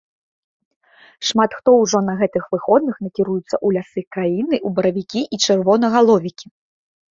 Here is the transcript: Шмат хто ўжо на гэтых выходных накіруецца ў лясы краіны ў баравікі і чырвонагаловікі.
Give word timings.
Шмат 1.31 1.51
хто 1.57 1.69
ўжо 1.81 2.01
на 2.07 2.15
гэтых 2.21 2.43
выходных 2.55 2.95
накіруецца 3.07 3.45
ў 3.45 3.67
лясы 3.77 4.01
краіны 4.17 4.55
ў 4.67 4.75
баравікі 4.81 5.21
і 5.37 5.43
чырвонагаловікі. 5.45 6.47